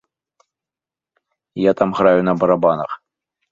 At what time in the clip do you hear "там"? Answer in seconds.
1.83-1.93